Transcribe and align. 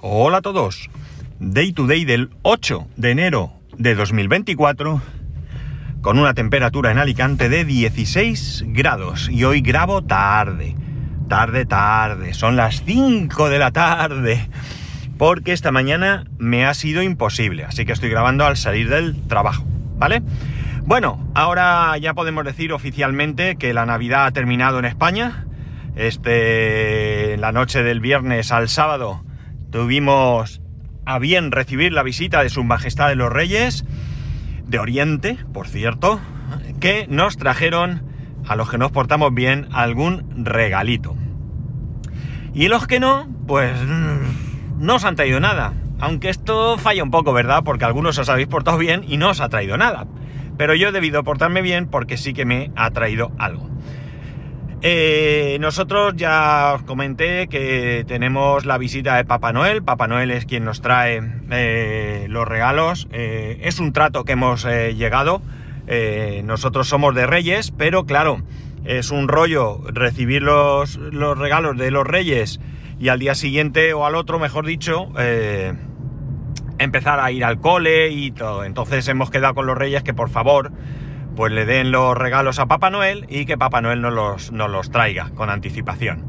Hola 0.00 0.36
a 0.36 0.42
todos. 0.42 0.90
Day 1.40 1.72
to 1.72 1.88
day 1.88 2.04
del 2.04 2.30
8 2.42 2.86
de 2.96 3.10
enero 3.10 3.52
de 3.76 3.96
2024 3.96 5.02
con 6.02 6.20
una 6.20 6.34
temperatura 6.34 6.92
en 6.92 6.98
Alicante 6.98 7.48
de 7.48 7.64
16 7.64 8.66
grados 8.68 9.28
y 9.28 9.42
hoy 9.42 9.60
grabo 9.60 10.04
tarde. 10.04 10.76
Tarde, 11.28 11.66
tarde. 11.66 12.32
Son 12.32 12.54
las 12.54 12.84
5 12.84 13.48
de 13.48 13.58
la 13.58 13.72
tarde. 13.72 14.48
Porque 15.18 15.52
esta 15.52 15.72
mañana 15.72 16.26
me 16.38 16.64
ha 16.64 16.74
sido 16.74 17.02
imposible. 17.02 17.64
Así 17.64 17.84
que 17.84 17.90
estoy 17.90 18.08
grabando 18.08 18.46
al 18.46 18.56
salir 18.56 18.88
del 18.88 19.20
trabajo. 19.26 19.64
¿Vale? 19.96 20.22
Bueno, 20.84 21.28
ahora 21.34 21.98
ya 21.98 22.14
podemos 22.14 22.44
decir 22.44 22.72
oficialmente 22.72 23.56
que 23.56 23.74
la 23.74 23.84
Navidad 23.84 24.26
ha 24.26 24.30
terminado 24.30 24.78
en 24.78 24.84
España. 24.84 25.44
Este, 25.96 27.36
la 27.38 27.50
noche 27.50 27.82
del 27.82 27.98
viernes 27.98 28.52
al 28.52 28.68
sábado 28.68 29.24
tuvimos 29.70 30.60
a 31.04 31.18
bien 31.18 31.52
recibir 31.52 31.92
la 31.92 32.02
visita 32.02 32.42
de 32.42 32.50
Su 32.50 32.64
Majestad 32.64 33.08
de 33.08 33.16
los 33.16 33.32
Reyes 33.32 33.84
de 34.66 34.78
Oriente, 34.78 35.38
por 35.52 35.66
cierto, 35.66 36.20
que 36.80 37.06
nos 37.08 37.36
trajeron, 37.36 38.02
a 38.46 38.56
los 38.56 38.70
que 38.70 38.78
nos 38.78 38.92
portamos 38.92 39.32
bien, 39.32 39.68
algún 39.72 40.44
regalito. 40.44 41.16
Y 42.54 42.68
los 42.68 42.86
que 42.86 43.00
no, 43.00 43.28
pues 43.46 43.72
no 44.78 44.94
os 44.96 45.04
han 45.04 45.16
traído 45.16 45.40
nada. 45.40 45.72
Aunque 46.00 46.28
esto 46.28 46.78
falla 46.78 47.02
un 47.02 47.10
poco, 47.10 47.32
¿verdad? 47.32 47.62
Porque 47.64 47.84
algunos 47.84 48.18
os 48.18 48.28
habéis 48.28 48.48
portado 48.48 48.78
bien 48.78 49.04
y 49.06 49.16
no 49.16 49.30
os 49.30 49.40
ha 49.40 49.48
traído 49.48 49.76
nada. 49.76 50.06
Pero 50.56 50.74
yo 50.74 50.88
he 50.88 50.92
debido 50.92 51.24
portarme 51.24 51.62
bien 51.62 51.86
porque 51.86 52.16
sí 52.16 52.34
que 52.34 52.44
me 52.44 52.70
ha 52.76 52.90
traído 52.90 53.32
algo. 53.38 53.68
Eh, 54.80 55.58
nosotros 55.60 56.14
ya 56.16 56.74
os 56.76 56.82
comenté 56.84 57.48
que 57.48 58.04
tenemos 58.06 58.64
la 58.64 58.78
visita 58.78 59.16
de 59.16 59.24
Papá 59.24 59.52
Noel. 59.52 59.82
Papá 59.82 60.06
Noel 60.06 60.30
es 60.30 60.46
quien 60.46 60.64
nos 60.64 60.80
trae 60.80 61.20
eh, 61.50 62.26
los 62.28 62.46
regalos. 62.46 63.08
Eh, 63.10 63.58
es 63.62 63.80
un 63.80 63.92
trato 63.92 64.24
que 64.24 64.32
hemos 64.32 64.64
llegado. 64.64 65.42
nosotros 66.44 66.88
somos 66.88 67.14
de 67.14 67.26
Reyes, 67.26 67.72
pero 67.76 68.04
claro, 68.04 68.42
es 68.84 69.10
un 69.10 69.26
rollo 69.26 69.80
recibir 69.88 70.42
los, 70.42 70.96
los, 70.96 71.36
regalos 71.36 71.76
de 71.76 71.90
los 71.90 72.06
Reyes 72.06 72.60
y 73.00 73.08
al 73.08 73.18
día 73.18 73.34
siguiente 73.34 73.94
o 73.94 74.06
al 74.06 74.14
otro, 74.14 74.38
mejor 74.38 74.64
dicho, 74.66 75.08
empezar 76.78 77.20
a 77.20 77.32
ir 77.32 77.44
al 77.44 77.58
cole 77.58 78.10
y 78.10 78.30
todo. 78.30 78.64
Entonces 78.64 79.08
hemos 79.08 79.30
quedado 79.30 79.54
con 79.54 79.66
los 79.66 79.76
Reyes 79.76 80.04
que 80.04 80.14
por 80.14 80.30
favor 80.30 80.70
pues 81.38 81.52
le 81.52 81.66
den 81.66 81.92
los 81.92 82.18
regalos 82.18 82.58
a 82.58 82.66
Papá 82.66 82.90
Noel 82.90 83.24
y 83.28 83.46
que 83.46 83.56
Papá 83.56 83.80
Noel 83.80 84.00
nos 84.00 84.12
los, 84.12 84.50
los 84.50 84.90
traiga 84.90 85.30
con 85.36 85.50
anticipación. 85.50 86.26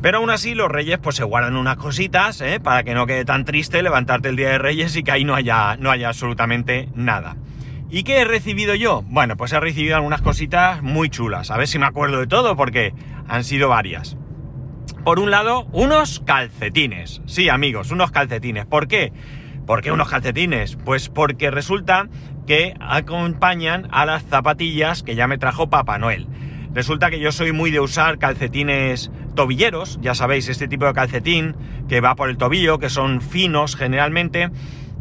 Pero 0.00 0.16
aún 0.16 0.30
así 0.30 0.54
los 0.54 0.70
reyes 0.70 0.96
pues 0.96 1.16
se 1.16 1.24
guardan 1.24 1.54
unas 1.54 1.76
cositas 1.76 2.40
¿eh? 2.40 2.58
para 2.58 2.82
que 2.82 2.94
no 2.94 3.04
quede 3.04 3.26
tan 3.26 3.44
triste 3.44 3.82
levantarte 3.82 4.30
el 4.30 4.36
día 4.36 4.48
de 4.48 4.56
reyes 4.56 4.96
y 4.96 5.02
que 5.02 5.12
ahí 5.12 5.24
no 5.24 5.34
haya, 5.34 5.76
no 5.76 5.90
haya 5.90 6.08
absolutamente 6.08 6.88
nada. 6.94 7.36
¿Y 7.90 8.04
qué 8.04 8.20
he 8.20 8.24
recibido 8.24 8.74
yo? 8.74 9.02
Bueno, 9.02 9.36
pues 9.36 9.52
he 9.52 9.60
recibido 9.60 9.96
algunas 9.96 10.22
cositas 10.22 10.82
muy 10.82 11.10
chulas. 11.10 11.50
A 11.50 11.58
ver 11.58 11.68
si 11.68 11.78
me 11.78 11.84
acuerdo 11.84 12.18
de 12.18 12.26
todo 12.26 12.56
porque 12.56 12.94
han 13.28 13.44
sido 13.44 13.68
varias. 13.68 14.16
Por 15.04 15.18
un 15.18 15.30
lado, 15.30 15.66
unos 15.72 16.20
calcetines. 16.20 17.20
Sí, 17.26 17.50
amigos, 17.50 17.90
unos 17.90 18.12
calcetines. 18.12 18.64
¿Por 18.64 18.88
qué? 18.88 19.12
¿Por 19.66 19.82
qué 19.82 19.92
unos 19.92 20.08
calcetines? 20.08 20.76
Pues 20.76 21.10
porque 21.10 21.50
resulta 21.50 22.08
que 22.46 22.74
acompañan 22.80 23.88
a 23.90 24.06
las 24.06 24.24
zapatillas 24.24 25.02
que 25.02 25.14
ya 25.14 25.26
me 25.26 25.38
trajo 25.38 25.68
Papá 25.68 25.98
Noel. 25.98 26.26
Resulta 26.72 27.10
que 27.10 27.18
yo 27.18 27.32
soy 27.32 27.52
muy 27.52 27.70
de 27.70 27.80
usar 27.80 28.18
calcetines 28.18 29.10
tobilleros, 29.34 29.98
ya 30.02 30.14
sabéis, 30.14 30.48
este 30.48 30.68
tipo 30.68 30.86
de 30.86 30.92
calcetín 30.92 31.56
que 31.88 32.00
va 32.00 32.14
por 32.14 32.28
el 32.28 32.36
tobillo, 32.36 32.78
que 32.78 32.90
son 32.90 33.20
finos 33.20 33.76
generalmente, 33.76 34.50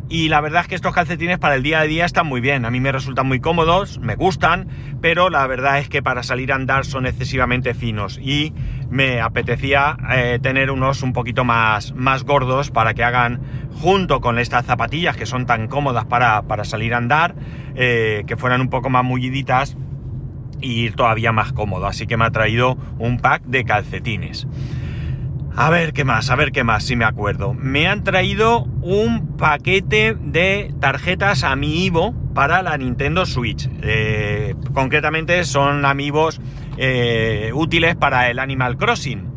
y 0.08 0.30
la 0.30 0.40
verdad 0.42 0.62
es 0.62 0.68
que 0.68 0.76
estos 0.76 0.94
calcetines 0.94 1.40
para 1.40 1.56
el 1.56 1.64
día 1.64 1.80
a 1.80 1.84
día 1.84 2.06
están 2.06 2.28
muy 2.28 2.40
bien, 2.40 2.66
a 2.66 2.72
mí 2.72 2.80
me 2.80 2.92
resultan 2.92 3.28
muy 3.28 3.40
cómodos, 3.40 4.00
me 4.00 4.16
gustan, 4.16 4.68
pero 5.02 5.30
la 5.30 5.46
verdad 5.48 5.80
es 5.80 5.90
que 5.90 6.04
para 6.04 6.22
salir 6.22 6.52
a 6.52 6.56
andar 6.56 6.86
son 6.86 7.06
excesivamente 7.06 7.74
finos 7.74 8.20
y 8.22 8.54
me 8.90 9.20
apetecía 9.20 9.98
eh, 10.12 10.40
tener 10.42 10.70
unos 10.70 11.02
un 11.02 11.12
poquito 11.12 11.44
más, 11.44 11.94
más 11.94 12.24
gordos 12.24 12.70
para 12.70 12.94
que 12.94 13.04
hagan 13.04 13.42
junto 13.74 14.22
con 14.22 14.38
estas 14.38 14.66
zapatillas 14.66 15.18
que 15.18 15.26
son 15.26 15.46
tan 15.46 15.68
cómodas 15.68 16.06
para, 16.06 16.44
salir 16.64 16.94
a 16.94 16.98
andar, 16.98 17.36
eh, 17.76 18.24
que 18.28 18.38
fueran 18.38 18.62
un 18.62 18.70
poco 18.70 18.90
más 18.90 19.04
mulliditas 19.04 19.76
y 20.62 20.84
ir 20.84 20.96
todavía 20.96 21.32
más 21.32 21.52
cómodo. 21.52 21.88
Así 21.88 22.08
que 22.08 22.16
me 22.18 22.26
ha 22.26 22.32
traído 22.32 22.78
un 23.00 23.18
pack 23.18 23.44
de 23.44 23.66
calcetines. 23.66 24.48
A 25.58 25.70
ver 25.70 25.94
qué 25.94 26.04
más, 26.04 26.30
a 26.30 26.36
ver 26.36 26.52
qué 26.52 26.66
más, 26.66 26.84
si 26.84 26.98
me 26.98 27.06
acuerdo. 27.06 27.54
Me 27.54 27.88
han 27.88 28.04
traído 28.04 28.64
un 28.82 29.38
paquete 29.38 30.18
de 30.20 30.74
tarjetas 30.82 31.46
Amiibo 31.46 32.14
para 32.34 32.62
la 32.62 32.78
Nintendo 32.78 33.26
Switch. 33.26 33.70
Eh, 33.82 34.54
concretamente 34.74 35.46
son 35.46 35.86
amigos 35.86 36.42
eh, 36.76 37.52
útiles 37.54 37.96
para 37.96 38.30
el 38.30 38.40
Animal 38.40 38.76
Crossing. 38.76 39.32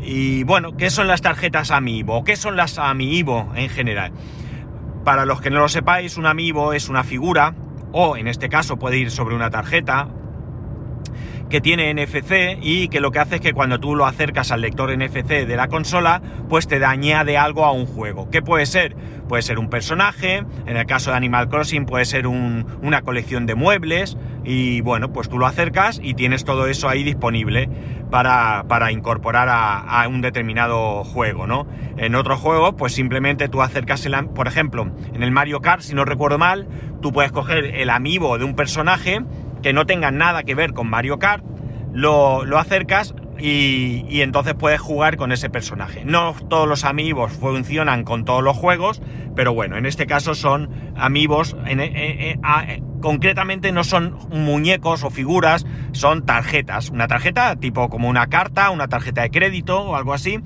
Y 0.00 0.44
bueno, 0.44 0.76
¿qué 0.76 0.88
son 0.88 1.08
las 1.08 1.20
tarjetas 1.20 1.72
Amiibo? 1.72 2.22
¿Qué 2.22 2.36
son 2.36 2.56
las 2.56 2.78
Amiibo 2.78 3.52
en 3.56 3.68
general? 3.68 4.12
Para 5.04 5.24
los 5.24 5.40
que 5.40 5.50
no 5.50 5.58
lo 5.58 5.68
sepáis, 5.68 6.16
un 6.16 6.26
Amiibo 6.26 6.74
es 6.74 6.88
una 6.88 7.02
figura, 7.02 7.56
o 7.90 8.16
en 8.16 8.28
este 8.28 8.48
caso 8.48 8.78
puede 8.78 8.98
ir 8.98 9.10
sobre 9.10 9.34
una 9.34 9.50
tarjeta, 9.50 10.10
que 11.48 11.60
tiene 11.60 11.92
NFC 11.94 12.58
y 12.60 12.88
que 12.88 13.00
lo 13.00 13.10
que 13.10 13.18
hace 13.18 13.36
es 13.36 13.40
que 13.40 13.52
cuando 13.52 13.78
tú 13.78 13.94
lo 13.94 14.06
acercas 14.06 14.50
al 14.50 14.60
lector 14.60 14.96
NFC 14.96 15.46
de 15.46 15.56
la 15.56 15.68
consola, 15.68 16.20
pues 16.48 16.66
te 16.66 16.84
añade 16.84 17.36
algo 17.38 17.64
a 17.64 17.72
un 17.72 17.86
juego. 17.86 18.28
¿Qué 18.30 18.42
puede 18.42 18.66
ser? 18.66 18.96
Puede 19.28 19.42
ser 19.42 19.58
un 19.58 19.68
personaje, 19.68 20.44
en 20.66 20.76
el 20.76 20.86
caso 20.86 21.10
de 21.10 21.16
Animal 21.16 21.48
Crossing 21.48 21.84
puede 21.84 22.04
ser 22.04 22.28
una 22.28 23.02
colección 23.02 23.46
de 23.46 23.56
muebles 23.56 24.16
y 24.44 24.80
bueno, 24.82 25.12
pues 25.12 25.28
tú 25.28 25.38
lo 25.38 25.46
acercas 25.46 26.00
y 26.00 26.14
tienes 26.14 26.44
todo 26.44 26.68
eso 26.68 26.88
ahí 26.88 27.02
disponible 27.02 27.68
para, 28.10 28.92
incorporar 28.92 29.48
a, 29.50 30.06
un 30.08 30.20
determinado 30.20 31.02
juego, 31.02 31.46
¿no? 31.46 31.66
En 31.96 32.14
otro 32.14 32.36
juego, 32.36 32.76
pues 32.76 32.92
simplemente 32.92 33.48
tú 33.48 33.62
acercas, 33.62 34.06
el, 34.06 34.14
por 34.28 34.46
ejemplo, 34.46 34.92
en 35.12 35.22
el 35.22 35.32
Mario 35.32 35.60
Kart, 35.60 35.82
si 35.82 35.94
no 35.94 36.04
recuerdo 36.04 36.38
mal, 36.38 36.68
tú 37.02 37.12
puedes 37.12 37.32
coger 37.32 37.64
el 37.74 37.90
amiibo 37.90 38.38
de 38.38 38.44
un 38.44 38.54
personaje 38.54 39.22
que 39.66 39.72
no 39.72 39.84
tengan 39.84 40.16
nada 40.16 40.44
que 40.44 40.54
ver 40.54 40.74
con 40.74 40.86
Mario 40.86 41.18
Kart, 41.18 41.42
lo, 41.92 42.56
acercas 42.56 43.16
y, 43.36 44.20
entonces 44.20 44.54
puedes 44.54 44.80
jugar 44.80 45.16
con 45.16 45.32
ese 45.32 45.50
personaje. 45.50 46.04
No 46.04 46.36
todos 46.48 46.68
los 46.68 46.84
amigos 46.84 47.32
funcionan 47.32 48.04
con 48.04 48.24
todos 48.24 48.44
los 48.44 48.56
juegos, 48.56 49.02
pero 49.34 49.54
bueno, 49.54 49.76
en 49.76 49.84
este 49.84 50.06
caso 50.06 50.36
son 50.36 50.70
amigos, 50.94 51.56
concretamente 53.00 53.72
no 53.72 53.82
son 53.82 54.16
muñecos 54.30 55.02
o 55.02 55.10
figuras, 55.10 55.66
son 55.90 56.24
tarjetas. 56.24 56.90
Una 56.90 57.08
tarjeta 57.08 57.56
tipo 57.56 57.88
como 57.88 58.08
una 58.08 58.28
carta, 58.28 58.70
una 58.70 58.86
tarjeta 58.86 59.22
de 59.22 59.30
crédito 59.30 59.80
o 59.80 59.96
algo 59.96 60.14
así, 60.14 60.38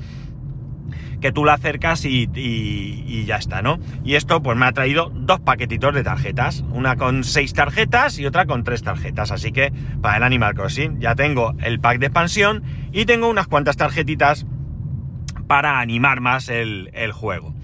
que 1.21 1.33
tú 1.33 1.45
la 1.45 1.55
acercas 1.55 2.05
y, 2.05 3.25
ya 3.27 3.37
está, 3.37 3.63
¿no? 3.63 3.79
Y 4.05 4.15
esto 4.15 4.43
pues 4.43 4.57
me 4.57 4.67
ha 4.67 4.73
traído 4.73 5.11
dos 5.15 5.41
paquetitos 5.41 5.95
de 5.95 6.03
tarjetas, 6.03 6.65
una 6.73 6.97
con 6.97 7.25
seis 7.25 7.53
tarjetas 7.53 8.19
y 8.19 8.27
otra 8.27 8.47
con 8.47 8.65
tres 8.65 8.83
tarjetas, 8.83 9.31
así 9.31 9.53
que 9.53 9.73
para 10.01 10.17
el 10.17 10.23
Animal 10.23 10.55
Crossing 10.55 11.01
ya 11.01 11.15
tengo 11.15 11.55
el 11.63 11.81
pack 11.81 11.99
de 11.99 12.07
expansión 12.07 12.63
y 12.93 13.05
tengo 13.05 13.29
unas 13.29 13.47
cuantas 13.47 13.77
tarjetitas 13.77 14.47
para 15.47 15.81
animar 15.81 16.21
más 16.21 16.49
el, 16.49 17.13
juego. 17.13 17.55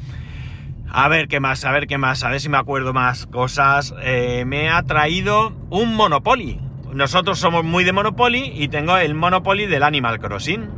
A 0.89 1.09
ver 1.09 1.29
qué 1.29 1.41
más, 1.41 1.65
a 1.65 1.73
ver 1.73 1.87
qué 1.87 1.99
más, 1.99 2.25
a 2.25 2.31
ver 2.31 2.41
si 2.41 2.49
me 2.49 2.59
acuerdo 2.59 2.93
más 2.93 3.27
cosas. 3.27 3.95
Eh, 4.03 4.45
me 4.47 4.71
ha 4.71 4.83
traído 4.83 5.53
un 5.71 5.95
Monopoly. 5.95 6.61
Nosotros 6.93 7.39
somos 7.39 7.65
muy 7.65 7.85
de 7.85 7.93
Monopoly 7.93 8.53
y 8.55 8.69
tengo 8.69 8.97
el 8.97 9.15
Monopoly 9.15 9.67
del 9.67 9.83
Animal 9.83 10.19
Crossing. 10.19 10.69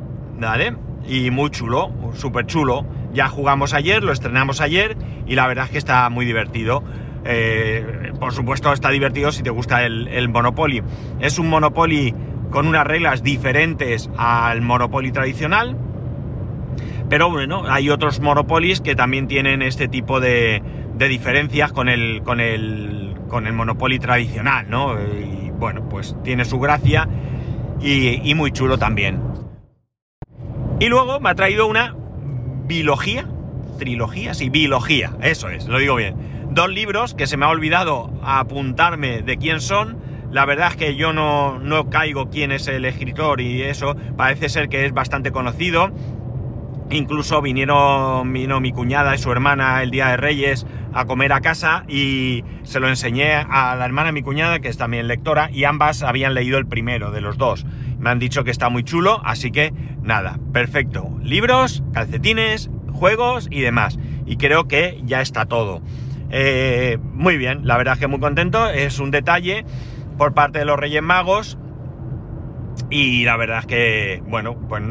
¿Vale? 0.41 0.88
Y 1.09 1.31
muy 1.31 1.51
chulo, 1.51 1.91
súper 2.15 2.47
chulo. 2.47 2.85
Ya 3.13 3.29
jugamos 3.29 3.73
ayer, 3.73 4.05
lo 4.05 4.13
estrenamos 4.13 4.61
ayer 4.61 4.97
y 5.27 5.35
la 5.35 5.47
verdad 5.47 5.65
es 5.65 5.71
que 5.71 5.79
está 5.79 6.09
muy 6.11 6.27
divertido. 6.27 6.85
Eh, 7.25 8.13
por 8.21 8.33
supuesto 8.33 8.73
está 8.73 8.91
divertido 8.91 9.33
si 9.33 9.43
te 9.43 9.51
gusta 9.51 9.85
el, 9.85 10.29
Monopoly. 10.29 10.83
Es 11.21 11.39
un 11.39 11.49
Monopoly 11.49 12.15
con 12.51 12.67
unas 12.67 12.87
reglas 12.87 13.23
diferentes 13.23 14.11
al 14.17 14.61
Monopoly 14.61 15.11
tradicional. 15.11 15.77
Pero 17.09 17.31
bueno, 17.31 17.63
hay 17.67 17.89
otros 17.89 18.21
Monopolies 18.21 18.83
que 18.83 18.95
también 18.95 19.29
tienen 19.29 19.63
este 19.63 19.89
tipo 19.89 20.21
de, 20.21 20.63
de 20.95 21.09
diferencias 21.09 21.73
con 21.73 21.89
el, 21.89 22.23
con, 22.23 22.39
el, 22.41 23.15
con 23.29 23.47
el 23.47 23.55
Monopoly 23.55 23.99
tradicional, 23.99 24.67
¿no? 24.69 24.95
Y 25.01 25.51
bueno, 25.51 25.89
pues 25.89 26.15
tiene 26.23 26.45
su 26.45 26.61
gracia 26.61 27.09
y 27.81 28.35
muy 28.35 28.53
chulo 28.53 28.77
también. 28.77 29.48
Y 30.81 30.87
luego 30.87 31.19
me 31.19 31.31
ha 31.31 31.35
traído 31.35 31.67
una 31.67 31.93
biología, 32.67 33.27
trilogía, 33.79 34.33
sí, 34.33 34.49
biología, 34.49 35.11
eso 35.23 35.49
es, 35.49 35.67
lo 35.67 35.79
digo 35.79 35.97
bien. 35.97 36.15
Dos 36.53 36.69
libros 36.71 37.15
que 37.15 37.27
se 37.27 37.37
me 37.37 37.47
ha 37.47 37.49
olvidado 37.49 38.13
apuntarme 38.23 39.23
de 39.23 39.39
quién 39.39 39.61
son. 39.61 39.99
La 40.31 40.45
verdad 40.45 40.69
es 40.69 40.77
que 40.77 40.95
yo 40.95 41.13
no, 41.13 41.59
no 41.59 41.91
caigo 41.91 42.31
quién 42.31 42.53
es 42.53 42.69
el 42.69 42.85
escritor 42.85 43.41
y 43.41 43.63
eso, 43.63 43.97
parece 44.17 44.49
ser 44.49 44.69
que 44.69 44.87
es 44.87 44.93
bastante 44.93 45.33
conocido. 45.33 45.91
Incluso 46.91 47.43
vinieron, 47.43 48.33
vino 48.33 48.61
mi 48.61 48.73
cuñada 48.73 49.17
y 49.17 49.19
su 49.19 49.33
hermana 49.33 49.83
el 49.83 49.91
día 49.91 50.09
de 50.09 50.17
Reyes 50.17 50.65
a 50.95 51.07
comer 51.07 51.33
a 51.33 51.41
casa 51.41 51.85
y 51.89 52.45
se 52.63 52.79
lo 52.79 52.89
enseñé 52.89 53.35
a 53.35 53.75
la 53.75 53.85
hermana 53.85 54.07
de 54.07 54.13
mi 54.13 54.23
cuñada, 54.23 54.61
que 54.61 54.69
es 54.69 54.79
también 54.79 55.09
lectora, 55.09 55.51
y 55.53 55.65
ambas 55.65 56.03
habían 56.03 56.35
leído 56.35 56.57
el 56.57 56.67
primero 56.67 57.11
de 57.11 57.21
los 57.21 57.37
dos. 57.37 57.67
Me 57.99 58.11
han 58.11 58.19
dicho 58.19 58.45
que 58.45 58.51
está 58.51 58.69
muy 58.69 58.85
chulo, 58.85 59.21
así 59.25 59.51
que 59.51 59.73
nada, 60.03 60.39
perfecto. 60.53 61.11
Libros, 61.23 61.83
calcetines, 61.93 62.71
juegos 62.93 63.49
y 63.51 63.61
demás. 63.61 63.99
Y 64.27 64.37
creo 64.37 64.69
que 64.69 65.01
ya 65.05 65.21
está 65.21 65.47
todo. 65.47 65.83
Eh, 66.31 66.99
muy 67.15 67.37
bien, 67.37 67.67
la 67.67 67.77
verdad 67.77 67.95
es 67.95 68.01
que 68.01 68.07
muy 68.07 68.21
contento. 68.21 68.69
Es 68.69 68.99
un 68.99 69.11
detalle 69.11 69.65
por 70.17 70.35
parte 70.35 70.59
de 70.61 70.65
los 70.65 70.79
Reyes 70.79 71.03
Magos. 71.03 71.59
Y 72.91 73.25
la 73.25 73.37
verdad 73.37 73.61
es 73.61 73.67
que, 73.67 74.23
bueno, 74.27 74.57
pues 74.69 74.83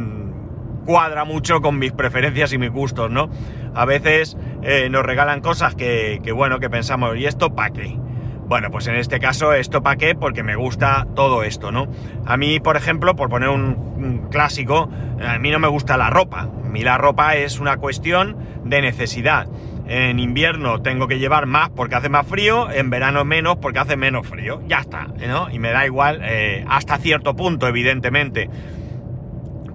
cuadra 0.88 1.26
mucho 1.26 1.62
con 1.62 1.78
mis 1.78 1.92
preferencias 1.92 2.54
y 2.54 2.58
mis 2.58 2.72
gustos, 2.72 3.12
¿no? 3.12 3.30
A 3.76 3.86
veces 3.86 4.38
eh, 4.64 4.90
nos 4.90 5.06
regalan 5.06 5.42
cosas 5.42 5.76
que, 5.76 6.20
bueno, 6.34 6.60
que 6.60 6.70
pensamos, 6.70 7.16
¿y 7.18 7.26
esto 7.26 7.54
para 7.54 7.72
qué? 7.72 8.00
Bueno, 8.48 8.72
pues 8.72 8.88
en 8.88 8.96
este 8.96 9.20
caso, 9.20 9.52
¿esto 9.52 9.84
para 9.84 9.98
qué? 9.98 10.16
Porque 10.16 10.42
me 10.42 10.56
gusta 10.56 11.06
todo 11.16 11.44
esto, 11.44 11.74
¿no? 11.74 11.88
A 12.26 12.38
mí, 12.38 12.62
por 12.62 12.78
ejemplo, 12.78 13.14
por 13.14 13.28
poner 13.28 13.50
un, 13.50 14.30
clásico, 14.32 14.90
a 15.22 15.38
mí 15.38 15.52
no 15.52 15.60
me 15.60 15.68
gusta 15.68 15.98
la 15.98 16.10
ropa. 16.10 16.44
A 16.44 16.70
mí 16.70 16.82
la 16.82 16.98
ropa 16.98 17.36
es 17.36 17.60
una 17.60 17.76
cuestión 17.76 18.38
de 18.64 18.82
necesidad. 18.82 19.48
En 19.90 20.20
invierno 20.20 20.82
tengo 20.82 21.10
que 21.10 21.20
llevar 21.20 21.46
más 21.46 21.70
porque 21.72 21.96
hace 21.96 22.08
más 22.08 22.26
frío, 22.26 22.72
en 22.72 22.90
verano 22.90 23.26
menos 23.26 23.58
porque 23.58 23.80
hace 23.80 23.98
menos 23.98 24.26
frío. 24.26 24.62
Ya 24.66 24.80
está, 24.80 25.08
¿no? 25.28 25.50
Y 25.52 25.60
me 25.60 25.72
da 25.72 25.86
igual 25.86 26.22
eh, 26.24 26.64
hasta 26.70 26.98
cierto 27.00 27.36
punto, 27.36 27.68
evidentemente 27.68 28.50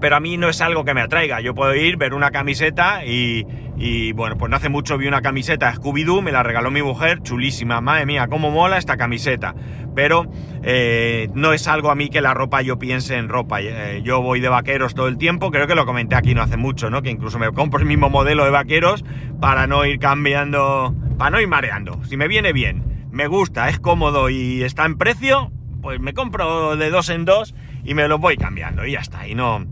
pero 0.03 0.17
a 0.17 0.21
mí 0.21 0.37
no 0.37 0.49
es 0.49 0.61
algo 0.61 0.85
que 0.85 0.95
me 0.95 1.01
atraiga. 1.01 1.41
Yo 1.41 1.55
puedo 1.55 1.75
ir, 1.77 1.97
ver 1.97 2.13
una 2.13 2.33
camiseta 2.33 3.05
y, 3.07 4.13
bueno, 4.15 4.37
pues 4.37 4.51
no 4.51 4.57
hace 4.57 4.69
mucho 4.69 4.99
vi 4.99 5.07
una 5.07 5.23
camiseta 5.23 5.73
Scooby-Doo, 5.73 6.21
me 6.21 6.33
la 6.33 6.43
regaló 6.43 6.73
mi 6.73 6.83
mujer, 6.83 7.23
chulísima, 7.23 7.81
madre 7.81 8.05
mía, 8.05 8.27
cómo 8.27 8.51
mola 8.51 8.79
esta 8.79 8.97
camiseta. 8.97 9.55
Pero 9.95 10.29
eh, 10.65 11.29
no 11.35 11.53
es 11.53 11.69
algo 11.69 11.93
a 11.93 11.95
mí 11.95 12.09
que 12.09 12.21
la 12.21 12.35
ropa 12.35 12.63
yo 12.63 12.81
piense 12.81 13.17
en 13.17 13.29
ropa. 13.29 13.61
Eh, 13.63 14.03
yo 14.03 14.21
voy 14.21 14.41
de 14.41 14.49
vaqueros 14.49 14.95
todo 14.95 15.07
el 15.07 15.19
tiempo, 15.19 15.53
creo 15.53 15.69
que 15.69 15.77
lo 15.77 15.87
comenté 15.87 16.17
aquí 16.17 16.35
no 16.35 16.43
hace 16.43 16.57
mucho, 16.57 16.91
¿no? 16.91 17.01
Que 17.03 17.11
incluso 17.11 17.39
me 17.39 17.53
compro 17.53 17.79
el 17.79 17.87
mismo 17.87 18.11
modelo 18.11 18.45
de 18.45 18.51
vaqueros 18.51 19.05
para 19.41 19.69
no 19.69 19.87
ir 19.87 20.01
cambiando, 20.01 20.97
para 21.17 21.31
no 21.31 21.41
ir 21.41 21.47
mareando. 21.47 22.03
Si 22.05 22.17
me 22.17 22.27
viene 22.27 22.53
bien, 22.53 23.07
me 23.13 23.29
gusta, 23.29 23.69
es 23.69 23.79
cómodo 23.79 24.31
y 24.31 24.65
está 24.65 24.85
en 24.85 24.99
precio, 24.99 25.53
pues 25.81 26.01
me 26.01 26.13
compro 26.13 26.77
de 26.77 26.91
dos 26.91 27.09
en 27.09 27.25
dos 27.25 27.55
y 27.85 27.95
me 27.95 28.09
lo 28.09 28.19
voy 28.19 28.37
cambiando 28.37 28.85
y 28.85 28.93
ya 28.93 29.01
está. 29.01 29.29
Y 29.29 29.37
no, 29.37 29.65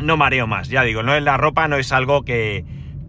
no 0.00 0.16
mareo 0.16 0.46
más. 0.46 0.68
Ya 0.68 0.82
digo, 0.82 1.02
no 1.02 1.14
es 1.14 1.22
la 1.22 1.36
ropa, 1.36 1.68
no 1.68 1.76
es 1.76 1.92
algo 1.92 2.22
que, 2.24 2.64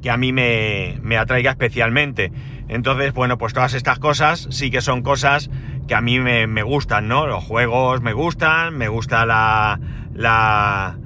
a 0.09 0.18
mí 0.18 0.33
me, 0.33 1.18
atraiga 1.18 1.51
especialmente. 1.51 2.31
Entonces, 2.68 3.13
bueno, 3.13 3.38
pues 3.38 3.53
todas 3.53 3.74
estas 3.74 4.00
cosas 4.00 4.47
sí 4.50 4.71
que 4.71 4.81
son 4.81 5.01
cosas 5.01 5.50
que 5.88 5.95
a 5.95 6.01
mí 6.01 6.19
me, 6.19 6.63
gustan, 6.63 7.07
¿no? 7.07 7.27
Los 7.27 7.44
juegos 7.44 8.01
me 8.01 8.13
gustan, 8.13 8.77
me 8.77 8.88
gusta 8.88 9.25
la, 9.25 9.80
la, 10.13 10.97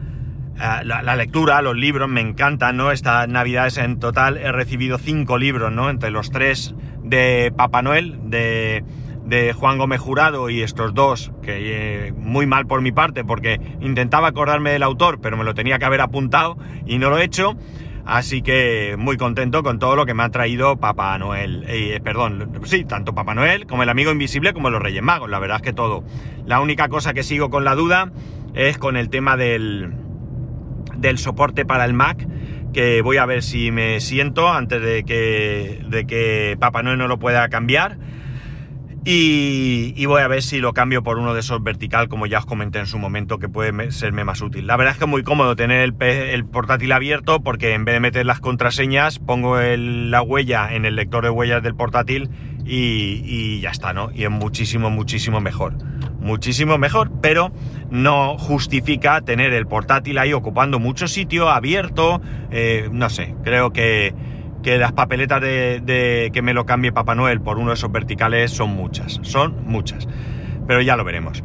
eh, 0.55 0.85
la, 0.85 1.01
la, 1.01 1.15
lectura, 1.15 1.61
los 1.61 1.75
libros 1.75 2.07
me 2.09 2.21
encantan, 2.21 2.77
¿no? 2.77 2.91
Estas 2.91 3.27
navidades 3.27 3.77
en 3.77 3.99
total 3.99 4.37
he 4.37 4.51
recibido 4.51 4.97
cinco 4.97 5.37
libros, 5.37 5.71
¿no? 5.71 5.89
Entre 5.89 6.11
los 6.11 6.31
tres 6.31 6.75
de 7.03 7.51
Papá 7.55 7.81
Noel, 7.81 8.19
de 8.29 8.83
de 9.27 9.51
Juan 9.51 9.77
Gómez 9.77 9.99
Jurado 9.99 10.49
y 10.49 10.61
estos 10.61 10.93
dos, 10.93 11.31
que 11.41 12.07
eh, 12.07 12.13
muy 12.13 12.47
mal 12.47 12.65
por 12.65 12.81
mi 12.81 12.93
parte 12.93 13.25
porque 13.25 13.59
intentaba 13.81 14.29
acordarme 14.29 14.71
del 14.71 14.83
autor, 14.83 15.19
pero 15.21 15.35
me 15.35 15.43
lo 15.43 15.53
tenía 15.53 15.79
que 15.79 15.85
haber 15.85 16.01
apuntado 16.01 16.57
y 16.85 16.97
no 16.97 17.09
lo 17.09 17.17
he 17.17 17.25
hecho. 17.25 17.57
Así 18.05 18.41
que 18.41 18.95
muy 18.97 19.17
contento 19.17 19.63
con 19.63 19.79
todo 19.79 19.97
lo 19.97 20.05
que 20.05 20.13
me 20.13 20.23
ha 20.23 20.29
traído 20.29 20.77
Papá 20.77 21.17
Noel. 21.17 21.65
Eh, 21.67 21.99
perdón, 22.01 22.53
sí, 22.63 22.85
tanto 22.85 23.13
Papá 23.13 23.35
Noel 23.35 23.67
como 23.67 23.83
el 23.83 23.89
amigo 23.89 24.11
invisible 24.11 24.53
como 24.53 24.69
los 24.69 24.81
Reyes 24.81 25.03
Magos, 25.03 25.29
la 25.29 25.39
verdad 25.39 25.57
es 25.57 25.63
que 25.63 25.73
todo. 25.73 26.05
La 26.45 26.61
única 26.61 26.87
cosa 26.87 27.13
que 27.13 27.23
sigo 27.23 27.49
con 27.49 27.65
la 27.65 27.75
duda 27.75 28.13
es 28.53 28.77
con 28.77 28.95
el 28.95 29.09
tema 29.09 29.35
del, 29.35 29.93
del 30.95 31.17
soporte 31.17 31.65
para 31.65 31.83
el 31.83 31.93
Mac, 31.93 32.25
que 32.71 33.01
voy 33.01 33.17
a 33.17 33.25
ver 33.25 33.43
si 33.43 33.71
me 33.71 33.99
siento 33.99 34.47
antes 34.47 34.81
de 34.81 35.03
que, 35.03 35.83
de 35.89 36.07
que 36.07 36.55
Papá 36.57 36.83
Noel 36.83 36.99
no 36.99 37.09
lo 37.09 37.19
pueda 37.19 37.49
cambiar 37.49 37.97
y, 39.09 40.05
voy 40.05 40.21
a 40.21 40.27
ver 40.27 40.43
si 40.43 40.59
lo 40.59 40.73
cambio 40.73 41.01
por 41.01 41.17
uno 41.17 41.33
de 41.33 41.39
esos 41.39 41.63
vertical, 41.63 42.09
como 42.09 42.25
ya 42.25 42.39
os 42.39 42.45
comenté 42.45 42.79
en 42.79 42.87
su 42.87 42.97
momento, 42.97 43.39
que 43.39 43.47
puede 43.47 43.89
serme 43.91 44.25
más 44.25 44.41
útil. 44.41 44.67
La 44.67 44.75
verdad 44.75 44.91
es 44.91 44.97
que 44.97 45.05
es 45.05 45.09
muy 45.09 45.23
cómodo 45.23 45.55
tener 45.55 45.79
el, 45.79 46.45
portátil 46.45 46.91
abierto 46.91 47.41
porque 47.41 47.73
en 47.73 47.85
vez 47.85 47.95
de 47.95 47.99
meter 48.01 48.25
las 48.25 48.41
contraseñas, 48.41 49.19
pongo 49.19 49.61
la 49.61 50.21
huella 50.21 50.75
en 50.75 50.83
el 50.83 50.97
lector 50.97 51.23
de 51.23 51.29
huellas 51.29 51.63
del 51.63 51.73
portátil 51.73 52.29
y, 52.65 53.61
ya 53.61 53.69
está, 53.69 53.93
¿no? 53.93 54.11
Y 54.13 54.25
es 54.25 54.29
muchísimo, 54.29 54.89
muchísimo 54.89 55.39
mejor. 55.39 55.77
Muchísimo 56.19 56.77
mejor, 56.77 57.09
pero 57.21 57.53
no 57.89 58.37
justifica 58.37 59.21
tener 59.21 59.53
el 59.53 59.67
portátil 59.67 60.17
ahí 60.17 60.33
ocupando 60.33 60.79
mucho 60.79 61.07
sitio, 61.07 61.47
abierto, 61.49 62.21
eh, 62.51 62.89
no 62.91 63.09
sé, 63.09 63.35
creo 63.41 63.71
que 63.71 64.13
que 64.67 64.77
las 64.77 64.91
papeletas 64.91 65.39
de, 65.39 66.29
que 66.33 66.41
me 66.41 66.53
lo 66.53 66.65
cambie 66.65 66.91
Papá 66.91 67.15
Noel 67.15 67.39
por 67.39 67.57
uno 67.57 67.69
de 67.69 67.75
esos 67.75 67.89
verticales 67.89 68.51
son 68.51 68.71
muchas, 68.71 69.17
son 69.21 69.55
muchas. 69.65 70.09
Pero 70.67 70.81
ya 70.81 70.97
lo 70.97 71.05
veremos. 71.05 71.41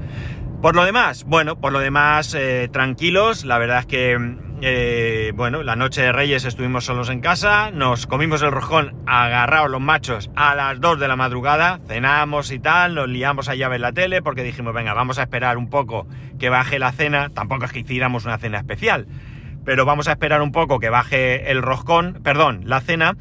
Por 0.60 0.74
lo 0.74 0.84
demás, 0.84 1.22
bueno, 1.22 1.54
por 1.54 1.72
lo 1.72 1.78
demás, 1.78 2.34
eh, 2.34 2.68
tranquilos. 2.72 3.44
La 3.44 3.58
verdad 3.58 3.78
es 3.78 3.86
que, 3.86 4.36
eh, 4.60 5.30
bueno, 5.36 5.62
la 5.62 5.76
noche 5.76 6.02
de 6.02 6.10
Reyes 6.10 6.44
estuvimos 6.44 6.86
solos 6.86 7.10
en 7.10 7.20
casa, 7.20 7.70
nos 7.70 8.08
comimos 8.08 8.42
el 8.42 8.50
rojón 8.50 8.92
agarrados 9.06 9.70
los 9.70 9.80
machos 9.80 10.28
a 10.34 10.56
las 10.56 10.80
2 10.80 10.98
de 10.98 11.06
la 11.06 11.14
madrugada, 11.14 11.78
cenamos 11.86 12.50
y 12.50 12.58
tal, 12.58 12.96
nos 12.96 13.08
liamos 13.08 13.48
a 13.48 13.54
llave 13.54 13.76
en 13.76 13.82
la 13.82 13.92
tele 13.92 14.20
porque 14.20 14.42
dijimos, 14.42 14.74
venga, 14.74 14.94
vamos 14.94 15.20
a 15.20 15.22
esperar 15.22 15.58
un 15.58 15.70
poco 15.70 16.08
que 16.40 16.48
baje 16.48 16.80
la 16.80 16.90
cena. 16.90 17.28
Tampoco 17.28 17.66
es 17.66 17.72
que 17.72 17.78
hiciéramos 17.78 18.24
una 18.24 18.38
cena 18.38 18.58
especial 18.58 19.06
pero 19.64 19.84
vamos 19.84 20.08
a 20.08 20.12
esperar 20.12 20.42
un 20.42 20.52
poco 20.52 20.78
que 20.78 20.90
baje 20.90 21.50
el 21.50 21.62
roscón, 21.62 22.20
perdón, 22.22 22.62
la 22.64 22.80
cena, 22.80 23.16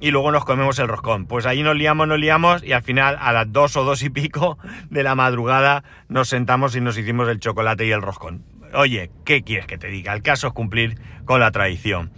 y 0.00 0.10
luego 0.10 0.32
nos 0.32 0.44
comemos 0.44 0.78
el 0.78 0.88
roscón. 0.88 1.26
Pues 1.26 1.46
ahí 1.46 1.62
nos 1.62 1.76
liamos, 1.76 2.06
nos 2.06 2.18
liamos, 2.18 2.62
y 2.62 2.72
al 2.72 2.82
final 2.82 3.16
a 3.20 3.32
las 3.32 3.50
dos 3.52 3.76
o 3.76 3.84
dos 3.84 4.02
y 4.02 4.10
pico 4.10 4.58
de 4.90 5.02
la 5.02 5.14
madrugada 5.14 5.84
nos 6.08 6.28
sentamos 6.28 6.76
y 6.76 6.80
nos 6.80 6.98
hicimos 6.98 7.28
el 7.28 7.40
chocolate 7.40 7.86
y 7.86 7.90
el 7.90 8.02
roscón. 8.02 8.44
Oye, 8.74 9.10
¿qué 9.24 9.42
quieres 9.42 9.66
que 9.66 9.78
te 9.78 9.88
diga? 9.88 10.12
El 10.12 10.22
caso 10.22 10.48
es 10.48 10.52
cumplir 10.52 10.98
con 11.24 11.40
la 11.40 11.50
tradición. 11.52 12.10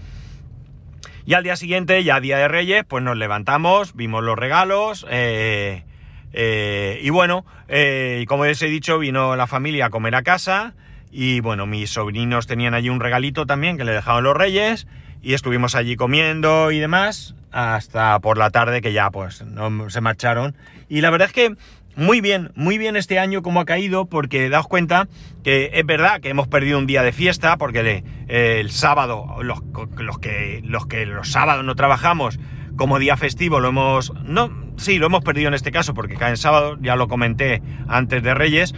Y 1.27 1.35
al 1.35 1.43
día 1.43 1.57
siguiente, 1.57 2.03
ya 2.05 2.21
día 2.21 2.39
de 2.39 2.49
Reyes, 2.49 2.85
pues 2.87 3.03
nos 3.03 3.17
levantamos, 3.17 3.95
vimos 3.95 4.23
los 4.23 4.39
regalos, 4.39 5.05
eh, 5.11 5.85
eh, 6.33 7.01
y 7.03 7.11
bueno, 7.11 7.45
eh, 7.69 8.25
como 8.29 8.45
les 8.45 8.63
he 8.63 8.67
dicho, 8.67 8.99
vino 8.99 9.37
la 9.37 9.47
familia 9.47 9.87
a 9.87 9.91
comer 9.91 10.15
a 10.15 10.23
casa, 10.23 10.75
y 11.19 11.41
bueno, 11.41 11.65
mis 11.65 11.89
sobrinos 11.89 12.47
tenían 12.47 12.75
allí 12.75 12.91
un 12.91 13.01
regalito 13.01 13.47
también 13.47 13.79
que 13.79 13.87
le 13.87 13.93
dejaron 13.93 14.23
los 14.23 14.37
reyes 14.37 14.87
y 15.23 15.33
estuvimos 15.33 15.75
allí 15.75 15.97
comiendo 15.97 16.71
y 16.73 16.79
demás 16.79 17.35
hasta 17.53 18.21
por 18.21 18.37
la 18.37 18.51
tarde 18.51 18.83
que 18.83 18.93
ya 18.93 19.11
pues 19.11 19.43
no, 19.43 19.89
se 19.89 20.03
marcharon. 20.03 20.55
Y 20.91 21.01
la 21.01 21.09
verdad 21.09 21.29
es 21.29 21.33
que 21.33 21.57
muy 21.97 22.21
bien, 22.21 22.53
muy 22.55 22.77
bien 22.77 22.97
este 22.97 23.19
año 23.19 23.41
como 23.41 23.61
ha 23.61 23.65
caído 23.65 24.05
porque 24.05 24.51
daos 24.51 24.67
cuenta 24.69 25.09
que 25.43 25.71
es 25.73 25.87
verdad 25.87 26.21
que 26.21 26.29
hemos 26.29 26.49
perdido 26.49 26.79
un 26.79 26.87
día 26.87 27.03
de 27.03 27.13
fiesta 27.13 27.57
porque 27.57 28.05
el 28.29 28.71
sábado, 28.71 29.43
los, 29.43 29.61
los, 29.97 30.19
que, 30.19 30.61
los 30.67 30.87
que 30.87 31.07
los 31.07 31.33
sábados 31.33 31.65
no 31.65 31.77
trabajamos 31.77 32.39
como 32.77 32.99
día 32.99 33.17
festivo 33.17 33.59
lo 33.59 33.69
hemos... 33.69 34.13
No, 34.23 34.51
sí, 34.77 34.99
lo 34.99 35.07
hemos 35.07 35.25
perdido 35.25 35.49
en 35.49 35.55
este 35.55 35.73
caso 35.73 35.95
porque 35.95 36.17
cae 36.17 36.33
en 36.33 36.37
sábado, 36.37 36.77
ya 36.83 36.95
lo 36.95 37.09
comenté 37.09 37.63
antes 37.89 38.23
de 38.23 38.35
Reyes, 38.35 38.75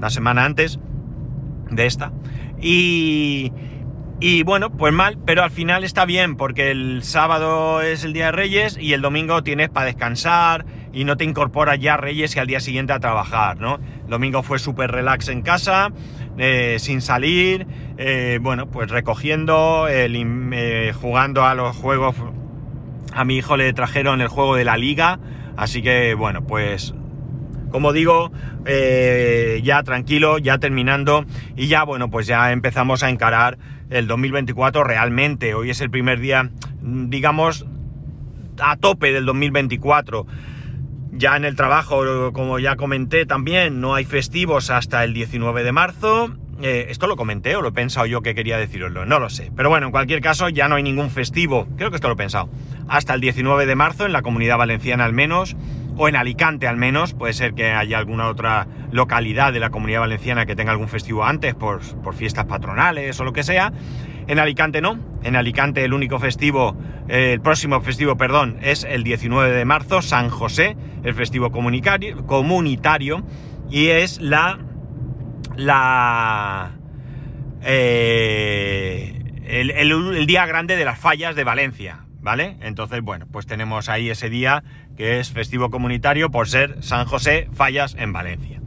la 0.00 0.08
semana 0.08 0.46
antes 0.46 0.78
de 1.70 1.86
esta. 1.86 2.12
Y, 2.60 3.52
y 4.18 4.42
bueno, 4.44 4.70
pues 4.70 4.94
mal, 4.94 5.18
pero 5.26 5.42
al 5.42 5.50
final 5.50 5.84
está 5.84 6.06
bien, 6.06 6.36
porque 6.36 6.70
el 6.70 7.02
sábado 7.02 7.82
es 7.82 8.02
el 8.02 8.14
día 8.14 8.26
de 8.26 8.32
Reyes 8.32 8.78
y 8.80 8.94
el 8.94 9.02
domingo 9.02 9.42
tienes 9.42 9.68
para 9.68 9.86
descansar 9.86 10.64
y 10.92 11.04
no 11.04 11.18
te 11.18 11.24
incorporas 11.24 11.78
ya 11.78 11.98
Reyes 11.98 12.34
y 12.34 12.38
al 12.38 12.46
día 12.46 12.60
siguiente 12.60 12.94
a 12.94 13.00
trabajar, 13.00 13.60
¿no? 13.60 13.78
El 14.04 14.10
domingo 14.10 14.42
fue 14.42 14.58
súper 14.58 14.90
relax 14.90 15.28
en 15.28 15.42
casa, 15.42 15.92
eh, 16.38 16.76
sin 16.78 17.02
salir, 17.02 17.66
eh, 17.98 18.38
bueno, 18.40 18.70
pues 18.70 18.90
recogiendo, 18.90 19.86
eh, 19.90 20.92
jugando 20.98 21.44
a 21.44 21.54
los 21.54 21.76
juegos. 21.76 22.16
A 23.12 23.24
mi 23.26 23.36
hijo 23.36 23.58
le 23.58 23.70
trajeron 23.74 24.22
el 24.22 24.28
juego 24.28 24.56
de 24.56 24.64
la 24.64 24.78
liga, 24.78 25.20
así 25.58 25.82
que 25.82 26.14
bueno, 26.14 26.46
pues 26.46 26.94
como 27.76 27.92
digo, 27.92 28.32
eh, 28.64 29.60
ya 29.62 29.82
tranquilo, 29.82 30.38
ya 30.38 30.56
terminando 30.56 31.26
y 31.56 31.66
ya, 31.66 31.82
bueno, 31.82 32.08
pues 32.08 32.26
ya 32.26 32.50
empezamos 32.50 33.02
a 33.02 33.10
encarar 33.10 33.58
el 33.90 34.06
2024 34.06 34.82
realmente. 34.82 35.52
Hoy 35.52 35.68
es 35.68 35.82
el 35.82 35.90
primer 35.90 36.18
día, 36.18 36.48
digamos, 36.80 37.66
a 38.58 38.78
tope 38.78 39.12
del 39.12 39.26
2024. 39.26 40.26
Ya 41.12 41.36
en 41.36 41.44
el 41.44 41.54
trabajo, 41.54 42.32
como 42.32 42.58
ya 42.58 42.76
comenté 42.76 43.26
también, 43.26 43.82
no 43.82 43.94
hay 43.94 44.06
festivos 44.06 44.70
hasta 44.70 45.04
el 45.04 45.12
19 45.12 45.62
de 45.62 45.72
marzo. 45.72 46.34
eh, 46.62 46.86
esto 46.88 47.06
lo 47.06 47.16
comenté 47.16 47.56
o 47.56 47.60
lo 47.60 47.68
he 47.68 47.72
pensado 47.72 48.06
yo 48.06 48.22
que 48.22 48.34
quería 48.34 48.56
deciroslo, 48.56 49.04
no 49.04 49.18
lo 49.18 49.28
sé. 49.28 49.52
Pero 49.54 49.68
bueno, 49.68 49.88
en 49.88 49.92
cualquier 49.92 50.22
caso 50.22 50.48
ya 50.48 50.66
no 50.68 50.76
hay 50.76 50.82
ningún 50.82 51.10
festivo, 51.10 51.68
creo 51.76 51.90
que 51.90 51.96
esto 51.96 52.08
lo 52.08 52.14
he 52.14 52.16
pensado, 52.16 52.48
hasta 52.88 53.12
el 53.12 53.20
19 53.20 53.66
de 53.66 53.74
marzo 53.74 54.06
en 54.06 54.12
la 54.12 54.22
comunidad 54.22 54.56
valenciana 54.56 55.04
al 55.04 55.12
menos, 55.12 55.54
o 55.96 56.08
en 56.08 56.16
Alicante 56.16 56.66
al 56.68 56.76
menos, 56.76 57.14
puede 57.14 57.32
ser 57.32 57.54
que 57.54 57.72
haya 57.72 57.98
alguna 57.98 58.28
otra 58.28 58.66
localidad 58.90 59.52
de 59.52 59.60
la 59.60 59.70
comunidad 59.70 60.00
valenciana 60.00 60.46
que 60.46 60.54
tenga 60.56 60.72
algún 60.72 60.88
festivo 60.88 61.24
antes 61.24 61.54
por, 61.54 61.80
por 62.02 62.14
fiestas 62.14 62.46
patronales 62.46 63.18
o 63.20 63.24
lo 63.24 63.32
que 63.32 63.42
sea. 63.42 63.72
En 64.26 64.38
Alicante 64.38 64.80
no, 64.80 64.98
en 65.22 65.36
Alicante 65.36 65.84
el 65.84 65.92
único 65.92 66.18
festivo, 66.18 66.76
eh, 67.08 67.32
el 67.34 67.40
próximo 67.40 67.80
festivo, 67.80 68.16
perdón, 68.16 68.58
es 68.60 68.84
el 68.84 69.04
19 69.04 69.52
de 69.52 69.64
marzo, 69.64 70.02
San 70.02 70.30
José, 70.30 70.76
el 71.04 71.14
festivo 71.14 71.50
comunitario, 71.50 73.22
y 73.70 73.88
es 73.88 74.20
la 74.20 74.58
la 75.56 76.72
eh, 77.62 79.16
el, 79.46 80.26
día 80.26 80.46
grande 80.46 80.76
de 80.76 80.84
las 80.84 80.98
fallas 80.98 81.34
de 81.36 81.44
Valencia, 81.44 82.05
¿vale? 82.26 82.56
Entonces, 82.60 83.02
bueno, 83.02 83.26
pues 83.30 83.46
tenemos 83.46 83.88
ahí 83.88 84.10
ese 84.10 84.28
día 84.28 84.64
que 84.96 85.20
es 85.20 85.30
festivo 85.30 85.70
comunitario 85.70 86.28
por 86.28 86.48
ser 86.48 86.82
San 86.82 87.06
José 87.06 87.48
Fallas 87.54 87.94
en 87.96 88.12
Valencia. 88.12 88.60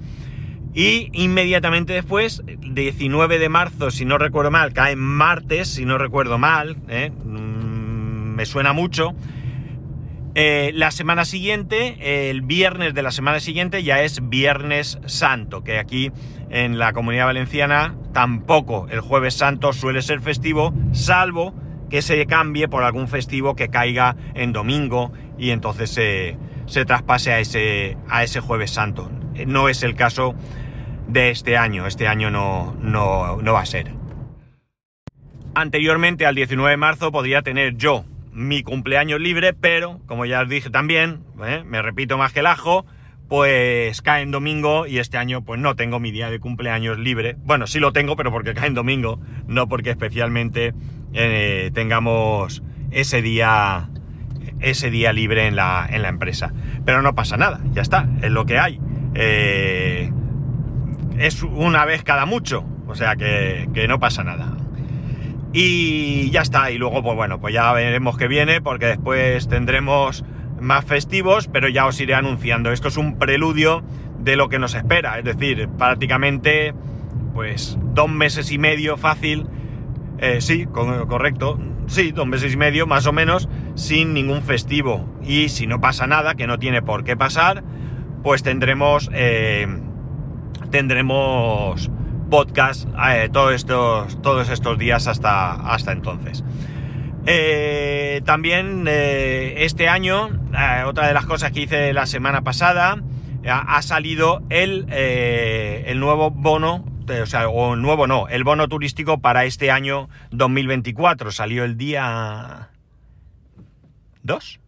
Y 0.74 1.10
inmediatamente 1.12 1.92
después, 1.92 2.42
19 2.46 3.38
de 3.38 3.50
marzo, 3.50 3.92
si 3.92 4.06
no 4.06 4.18
recuerdo 4.18 4.50
mal, 4.50 4.72
cae 4.72 4.96
martes, 4.96 5.68
si 5.68 5.84
no 5.84 5.98
recuerdo 5.98 6.38
mal, 6.38 6.78
¿eh? 6.88 7.12
mm, 7.12 8.36
me 8.36 8.46
suena 8.46 8.72
mucho, 8.72 9.14
eh, 10.36 10.72
la 10.74 10.92
semana 10.92 11.26
siguiente, 11.26 12.30
el 12.30 12.42
viernes 12.44 12.94
de 12.94 13.02
la 13.02 13.12
semana 13.12 13.42
siguiente 13.42 13.84
ya 13.84 14.02
es 14.04 14.30
Viernes 14.30 15.00
Santo, 15.06 15.66
que 15.66 15.80
aquí 15.80 16.14
en 16.50 16.80
la 16.80 16.94
comunidad 16.94 17.26
valenciana 17.26 17.98
tampoco 18.14 18.88
el 18.90 19.02
jueves 19.02 19.34
santo 19.34 19.74
suele 19.74 20.02
ser 20.02 20.22
festivo, 20.22 20.74
salvo 20.94 21.54
que 21.90 22.02
se 22.02 22.26
cambie 22.26 22.68
por 22.68 22.84
algún 22.84 23.08
festivo 23.08 23.56
que 23.56 23.70
caiga 23.70 24.16
en 24.36 24.54
domingo 24.54 25.12
y 25.38 25.52
entonces 25.52 25.90
se, 25.90 26.38
se 26.66 26.86
traspase 26.86 27.32
a 27.32 27.40
ese, 27.40 27.98
a 28.08 28.24
ese 28.24 28.40
jueves 28.40 28.72
santo. 28.72 29.12
No 29.48 29.70
es 29.70 29.84
el 29.84 29.96
caso 29.96 30.36
de 31.08 31.30
este 31.30 31.58
año, 31.58 31.88
este 31.88 32.08
año 32.08 32.30
no, 32.30 32.76
no, 32.82 33.42
no 33.42 33.54
va 33.54 33.62
a 33.62 33.66
ser. 33.66 33.94
Anteriormente 35.56 36.26
al 36.26 36.36
19 36.36 36.72
de 36.72 36.78
marzo 36.78 37.12
podría 37.12 37.42
tener 37.42 37.76
yo 37.76 38.06
mi 38.32 38.64
cumpleaños 38.64 39.20
libre, 39.20 39.54
pero 39.54 40.00
como 40.06 40.26
ya 40.26 40.42
os 40.42 40.50
dije 40.50 40.70
también, 40.70 41.24
¿eh? 41.44 41.64
me 41.66 41.82
repito 41.82 42.18
más 42.18 42.32
que 42.32 42.42
el 42.42 42.46
ajo, 42.46 42.86
pues 43.28 44.02
cae 44.02 44.22
en 44.22 44.32
domingo 44.32 44.88
y 44.88 45.00
este 45.00 45.18
año 45.18 45.44
pues 45.44 45.60
no 45.60 45.76
tengo 45.76 46.00
mi 46.00 46.12
día 46.12 46.30
de 46.30 46.40
cumpleaños 46.40 47.00
libre. 47.00 47.36
Bueno, 47.40 47.68
sí 47.68 47.80
lo 47.80 47.92
tengo, 47.92 48.16
pero 48.16 48.32
porque 48.32 48.54
cae 48.54 48.68
en 48.68 48.74
domingo, 48.74 49.20
no 49.48 49.68
porque 49.68 49.90
especialmente 49.90 50.74
eh, 51.14 51.72
tengamos 51.74 52.64
ese 52.92 53.22
día 53.22 53.90
ese 54.60 54.90
día 54.90 55.14
libre 55.14 55.48
en 55.48 55.56
la, 55.56 55.88
en 55.90 56.02
la 56.02 56.10
empresa. 56.10 56.54
Pero 56.86 57.02
no 57.02 57.16
pasa 57.16 57.38
nada, 57.38 57.62
ya 57.72 57.82
está, 57.82 58.10
es 58.22 58.32
lo 58.32 58.46
que 58.46 58.60
hay. 58.60 58.80
Eh, 59.16 60.12
es 61.18 61.44
una 61.44 61.86
vez 61.86 62.04
cada 62.04 62.26
mucho, 62.26 62.66
o 62.88 62.96
sea 62.96 63.16
que, 63.16 63.70
que 63.74 63.88
no 63.88 64.00
pasa 64.00 64.24
nada. 64.24 64.58
Y 65.52 66.30
ya 66.30 66.42
está, 66.42 66.72
y 66.72 66.78
luego 66.78 67.02
pues 67.02 67.16
bueno, 67.16 67.40
pues 67.40 67.54
ya 67.54 67.72
veremos 67.74 68.18
qué 68.18 68.28
viene, 68.28 68.62
porque 68.62 68.86
después 68.86 69.48
tendremos 69.48 70.24
más 70.60 70.86
festivos, 70.86 71.50
pero 71.52 71.70
ya 71.70 71.86
os 71.86 72.00
iré 72.00 72.14
anunciando. 72.14 72.72
Esto 72.72 72.90
es 72.90 72.98
un 72.98 73.18
preludio 73.18 73.84
de 74.20 74.36
lo 74.36 74.50
que 74.50 74.60
nos 74.60 74.76
espera, 74.76 75.18
es 75.18 75.26
decir, 75.26 75.70
prácticamente 75.78 76.74
pues 77.34 77.78
dos 77.94 78.10
meses 78.10 78.52
y 78.52 78.58
medio 78.58 78.98
fácil, 78.98 79.48
eh, 80.22 80.42
sí, 80.42 80.66
correcto, 80.66 81.60
sí, 81.88 82.12
dos 82.12 82.28
meses 82.28 82.54
y 82.54 82.58
medio 82.58 82.88
más 82.88 83.06
o 83.06 83.14
menos, 83.14 83.50
sin 83.76 84.14
ningún 84.14 84.42
festivo. 84.42 85.08
Y 85.24 85.50
si 85.50 85.68
no 85.68 85.80
pasa 85.80 86.08
nada, 86.08 86.36
que 86.36 86.48
no 86.48 86.60
tiene 86.60 86.82
por 86.82 87.04
qué 87.04 87.16
pasar, 87.16 87.64
pues 88.24 88.44
tendremos, 88.44 89.10
eh, 89.14 89.68
tendremos 90.72 91.90
podcast 92.30 92.88
eh, 93.12 93.30
todos, 93.32 93.54
estos, 93.54 94.22
todos 94.22 94.50
estos 94.50 94.78
días 94.78 95.08
hasta, 95.08 95.52
hasta 95.52 95.92
entonces. 95.92 96.44
También 98.26 98.86
este 98.88 99.88
año, 99.88 100.30
otra 100.86 101.08
de 101.08 101.14
las 101.14 101.26
cosas 101.26 101.52
que 101.52 101.62
hice 101.62 101.94
la 101.94 102.08
semana 102.08 102.42
pasada, 102.42 103.04
ha 103.48 103.82
salido 103.84 104.42
el, 104.50 104.88
el 104.90 106.00
nuevo 106.00 106.32
bono, 106.32 106.89
o 107.10 107.26
sea, 107.26 107.50
o 107.50 107.76
nuevo 107.76 108.08
no, 108.08 108.28
el 108.28 108.44
bono 108.44 108.68
turístico 108.68 109.20
para 109.20 109.46
este 109.46 109.72
año 109.72 110.10
2024. 110.32 111.32
Salió 111.32 111.64
el 111.64 111.78
día... 111.78 112.70
¿Dos? 114.24 114.60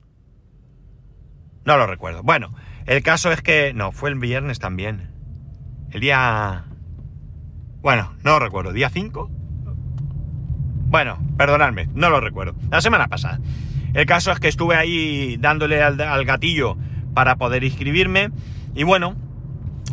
No 1.65 1.77
lo 1.77 1.85
recuerdo. 1.87 2.23
Bueno, 2.23 2.53
el 2.85 3.03
caso 3.03 3.31
es 3.31 3.41
que... 3.41 3.73
No, 3.73 3.91
fue 3.91 4.09
el 4.09 4.15
viernes 4.15 4.59
también. 4.59 5.11
El 5.91 6.01
día... 6.01 6.65
Bueno, 7.81 8.13
no 8.23 8.31
lo 8.31 8.39
recuerdo. 8.39 8.73
¿Día 8.73 8.89
5? 8.89 9.29
Bueno, 10.91 11.19
perdonadme, 11.37 11.87
no 11.93 12.09
lo 12.09 12.19
recuerdo. 12.19 12.53
La 12.69 12.81
semana 12.81 13.07
pasada. 13.07 13.39
El 13.93 14.05
caso 14.05 14.31
es 14.31 14.39
que 14.39 14.49
estuve 14.49 14.75
ahí 14.75 15.37
dándole 15.37 15.81
al, 15.81 16.25
gatillo 16.25 16.77
para 17.13 17.37
poder 17.37 17.63
inscribirme. 17.63 18.29
Y 18.75 18.83
bueno, 18.83 19.15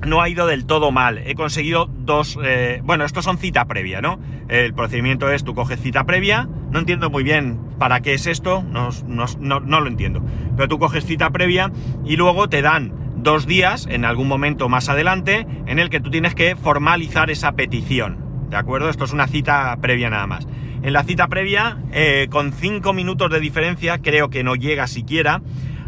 no 0.07 0.21
ha 0.21 0.29
ido 0.29 0.47
del 0.47 0.67
todo 0.67 0.91
mal. 0.91 1.19
He 1.19 1.35
conseguido 1.35 1.87
dos... 1.87 2.39
Eh, 2.43 2.81
bueno, 2.85 3.05
estos 3.05 3.25
son 3.25 3.39
cita 3.39 3.65
previa, 3.67 4.01
¿no? 4.01 4.19
El 4.49 4.75
procedimiento 4.75 5.31
es, 5.31 5.45
tú 5.45 5.55
coges 5.55 5.81
cita 5.81 6.05
previa. 6.05 6.49
No 6.71 6.79
entiendo 6.79 7.11
muy 7.11 7.23
bien 7.23 7.59
para 7.79 8.01
qué 8.01 8.15
es 8.15 8.27
esto. 8.27 8.63
No, 8.63 8.91
no, 9.07 9.61
no 9.61 9.81
lo 9.81 9.87
entiendo. 9.89 10.23
Pero 10.57 10.69
tú 10.69 10.79
coges 10.79 11.05
cita 11.05 11.31
previa 11.31 11.73
y 12.05 12.17
luego 12.17 12.49
te 12.49 12.63
dan 12.63 12.93
dos 13.17 13.47
días, 13.47 13.87
en 13.91 14.05
algún 14.05 14.29
momento 14.29 14.69
más 14.69 14.89
adelante, 14.89 15.47
en 15.67 15.79
el 15.79 15.91
que 15.91 16.01
tú 16.01 16.11
tienes 16.11 16.35
que 16.35 16.57
formalizar 16.57 17.31
esa 17.31 17.53
petición. 17.53 18.29
¿De 18.51 18.57
acuerdo? 18.57 18.89
Esto 18.89 19.05
es 19.05 19.13
una 19.13 19.27
cita 19.27 19.77
previa 19.81 20.11
nada 20.11 20.27
más. 20.27 20.47
En 20.83 20.93
la 20.93 21.03
cita 21.03 21.29
previa, 21.29 21.79
eh, 21.93 22.29
con 22.31 22.53
cinco 22.53 22.93
minutos 22.93 23.31
de 23.31 23.41
diferencia, 23.41 23.99
creo 23.99 24.31
que 24.31 24.45
no 24.45 24.55
llega 24.55 24.87
siquiera, 24.87 25.43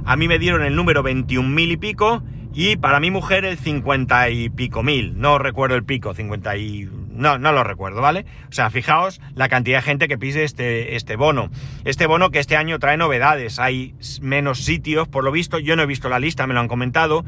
a 0.04 0.16
mí 0.16 0.28
me 0.28 0.38
dieron 0.38 0.62
el 0.62 0.74
número 0.74 1.02
21.000 1.02 1.72
y 1.72 1.76
pico 1.76 2.22
y 2.52 2.76
para 2.76 3.00
mi 3.00 3.10
mujer 3.10 3.44
el 3.44 3.58
50 3.58 4.30
y 4.30 4.50
pico 4.50 4.82
mil. 4.82 5.18
No 5.18 5.38
recuerdo 5.38 5.76
el 5.76 5.84
pico, 5.84 6.14
50 6.14 6.56
y 6.56 6.88
no, 7.12 7.38
no 7.38 7.52
lo 7.52 7.62
recuerdo, 7.62 8.00
¿vale? 8.00 8.26
O 8.48 8.52
sea, 8.52 8.70
fijaos 8.70 9.20
la 9.34 9.48
cantidad 9.48 9.78
de 9.78 9.82
gente 9.82 10.08
que 10.08 10.18
pise 10.18 10.42
este, 10.42 10.96
este 10.96 11.16
bono. 11.16 11.50
Este 11.84 12.06
bono 12.06 12.30
que 12.30 12.40
este 12.40 12.56
año 12.56 12.78
trae 12.78 12.96
novedades. 12.96 13.58
Hay 13.58 13.94
menos 14.20 14.64
sitios, 14.64 15.06
por 15.06 15.22
lo 15.22 15.30
visto. 15.30 15.58
Yo 15.58 15.76
no 15.76 15.82
he 15.82 15.86
visto 15.86 16.08
la 16.08 16.18
lista, 16.18 16.46
me 16.46 16.54
lo 16.54 16.60
han 16.60 16.68
comentado. 16.68 17.24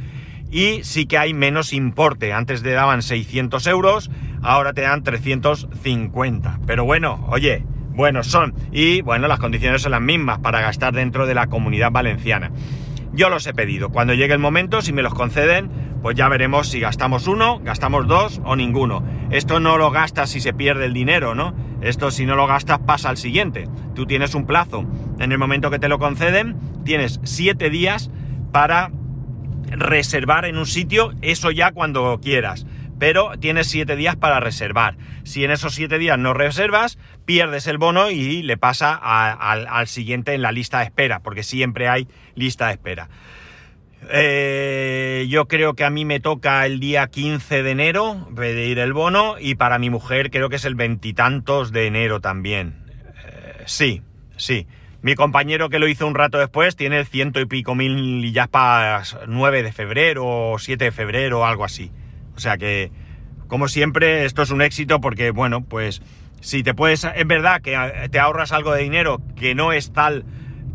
Y 0.50 0.83
sí 0.83 1.07
que 1.07 1.19
hay 1.19 1.35
menos 1.35 1.73
importe. 1.73 2.33
Antes 2.33 2.62
te 2.62 2.73
daban 2.73 3.02
600 3.02 3.67
euros, 3.69 4.11
ahora 4.43 4.73
te 4.73 4.83
dan 4.83 5.02
350. 5.02 6.61
Pero 6.67 6.85
bueno, 6.85 7.25
oye, 7.31 7.64
buenos 7.95 8.26
son. 8.26 8.55
Y 8.73 9.02
bueno, 9.02 9.29
las 9.29 9.38
condiciones 9.38 9.83
son 9.83 9.93
las 9.93 10.02
mismas 10.02 10.41
para 10.41 10.61
gastar 10.61 10.93
dentro 10.95 11.26
de 11.26 11.35
la 11.35 11.47
comunidad 11.47 11.91
valenciana. 11.91 12.50
Yo 13.12 13.28
los 13.28 13.47
he 13.47 13.52
pedido. 13.52 13.90
Cuando 13.90 14.14
llegue 14.14 14.33
el 14.33 14.38
momento, 14.38 14.81
si 14.81 14.92
me 14.92 15.02
los 15.02 15.14
conceden, 15.14 15.71
pues 16.02 16.16
ya 16.16 16.28
veremos 16.28 16.69
si 16.69 16.81
gastamos 16.81 17.26
uno, 17.26 17.61
gastamos 17.62 18.07
dos 18.07 18.40
o 18.45 18.57
ninguno. 18.57 19.04
Esto 19.31 19.61
no 19.61 19.76
lo 19.76 19.90
gastas 19.90 20.31
si 20.31 20.40
se 20.40 20.54
pierde 20.54 20.87
el 20.87 20.95
dinero, 20.95 21.35
¿no? 21.35 21.54
Esto 21.83 22.11
si 22.11 22.25
no 22.25 22.37
lo 22.37 22.47
gastas 22.47 22.78
pasa 22.81 23.11
al 23.11 23.19
siguiente. 23.19 23.69
Tú 23.95 24.07
tienes 24.07 24.35
un 24.35 24.47
plazo. 24.47 24.87
En 25.19 25.31
el 25.31 25.38
momento 25.38 25.71
que 25.71 25.78
te 25.78 25.88
lo 25.88 25.99
conceden, 25.99 26.57
tienes 26.85 27.21
siete 27.23 27.69
días 27.69 28.11
para 28.50 28.90
reservar 29.69 30.45
en 30.45 30.59
un 30.59 30.66
sitio, 30.66 31.12
eso 31.23 31.50
ya 31.50 31.73
cuando 31.73 32.19
quieras 32.23 32.66
pero 33.02 33.32
tienes 33.37 33.66
siete 33.66 33.97
días 33.97 34.14
para 34.14 34.38
reservar. 34.38 34.94
Si 35.25 35.44
en 35.44 35.50
esos 35.50 35.75
siete 35.75 35.99
días 35.99 36.21
no 36.21 36.35
reservas, 36.35 37.00
pierdes 37.25 37.66
el 37.66 37.76
bono 37.76 38.12
y 38.12 38.42
le 38.42 38.56
pasa 38.56 38.94
al 38.94 39.88
siguiente 39.88 40.35
en 40.35 40.42
la 40.42 40.52
lista 40.52 40.78
de 40.78 40.85
espera, 40.85 41.18
porque 41.18 41.42
siempre 41.42 41.88
hay 41.88 42.06
lista 42.37 42.68
de 42.68 42.75
espera. 42.75 43.09
Eh, 44.09 45.26
yo 45.28 45.49
creo 45.49 45.75
que 45.75 45.82
a 45.82 45.90
mí 45.90 46.04
me 46.04 46.21
toca 46.21 46.64
el 46.64 46.78
día 46.78 47.09
15 47.09 47.64
de 47.64 47.71
enero 47.73 48.28
pedir 48.37 48.78
el 48.78 48.92
bono 48.92 49.35
y 49.37 49.56
para 49.56 49.80
mi 49.80 49.90
mujer 49.90 50.30
creo 50.30 50.49
que 50.49 50.54
es 50.54 50.64
el 50.64 50.76
veintitantos 50.76 51.73
de 51.73 51.88
enero 51.88 52.21
también. 52.21 52.85
Eh, 53.26 53.64
sí, 53.66 54.02
sí. 54.37 54.68
Mi 55.00 55.16
compañero 55.16 55.71
que 55.71 55.80
lo 55.80 55.88
hizo 55.88 56.06
un 56.06 56.14
rato 56.14 56.38
después 56.38 56.76
tiene 56.76 57.04
ciento 57.04 57.40
y 57.40 57.47
pico 57.47 57.75
mil 57.75 58.25
y 58.25 58.30
ya 58.30 58.47
para 58.47 59.02
9 59.26 59.64
de 59.64 59.73
febrero 59.73 60.52
o 60.52 60.59
7 60.61 60.85
de 60.85 60.92
febrero 60.92 61.40
o 61.40 61.44
algo 61.44 61.64
así. 61.64 61.90
O 62.37 62.41
sea 62.41 62.57
que, 62.57 62.91
como 63.49 63.69
siempre, 63.69 64.25
esto 64.25 64.43
es 64.43 64.51
un 64.51 64.62
éxito 64.62 65.01
porque, 65.01 65.31
bueno, 65.31 65.62
pues 65.62 66.03
si 66.41 66.62
te 66.62 66.75
puedes, 66.75 67.05
es 67.05 67.27
verdad 67.27 67.62
que 67.62 67.77
te 68.11 68.19
ahorras 68.19 68.53
algo 68.53 68.73
de 68.73 68.83
dinero 68.83 69.21
que 69.37 69.55
no 69.55 69.73
es 69.73 69.93
tal, 69.93 70.25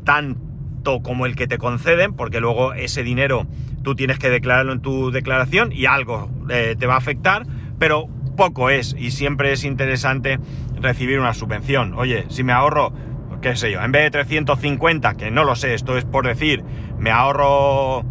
tanto 0.03 1.01
como 1.01 1.25
el 1.25 1.35
que 1.35 1.47
te 1.47 1.57
conceden, 1.57 2.13
porque 2.13 2.39
luego 2.39 2.73
ese 2.73 3.03
dinero 3.03 3.47
tú 3.83 3.95
tienes 3.95 4.19
que 4.19 4.29
declararlo 4.29 4.73
en 4.73 4.81
tu 4.81 5.11
declaración 5.11 5.71
y 5.71 5.85
algo 5.85 6.29
eh, 6.49 6.75
te 6.77 6.87
va 6.87 6.95
a 6.95 6.97
afectar, 6.97 7.45
pero 7.77 8.07
poco 8.37 8.69
es 8.69 8.95
y 8.97 9.11
siempre 9.11 9.51
es 9.51 9.65
interesante 9.65 10.39
recibir 10.79 11.19
una 11.19 11.33
subvención. 11.33 11.93
Oye, 11.93 12.25
si 12.29 12.43
me 12.43 12.53
ahorro, 12.53 12.93
qué 13.41 13.57
sé 13.57 13.71
yo, 13.71 13.81
en 13.81 13.91
vez 13.91 14.03
de 14.03 14.11
350, 14.11 15.15
que 15.15 15.31
no 15.31 15.43
lo 15.43 15.55
sé, 15.55 15.73
esto 15.73 15.97
es 15.97 16.05
por 16.05 16.25
decir, 16.25 16.63
me 16.97 17.11
ahorro, 17.11 18.03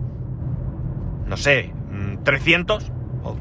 no 1.26 1.36
sé, 1.38 1.72
300, 2.24 2.90
mm, 2.90 2.94